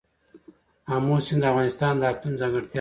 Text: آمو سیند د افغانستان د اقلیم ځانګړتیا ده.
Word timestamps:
آمو 0.93 1.15
سیند 1.25 1.41
د 1.43 1.49
افغانستان 1.51 1.93
د 1.97 2.03
اقلیم 2.11 2.35
ځانګړتیا 2.41 2.67
ده. 2.67 2.69